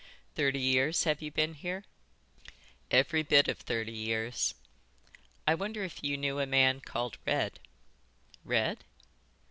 Thirty 0.33 0.57
years 0.59 1.03
have 1.03 1.21
you 1.21 1.29
been 1.29 1.53
here?" 1.53 1.83
"Every 2.89 3.21
bit 3.21 3.47
of 3.47 3.59
thirty 3.59 3.91
years." 3.93 4.55
"I 5.45 5.53
wonder 5.53 5.83
if 5.83 6.03
you 6.03 6.17
knew 6.17 6.39
a 6.39 6.47
man 6.47 6.79
called 6.81 7.19
Red?" 7.23 7.59
"Red?" 8.43 8.83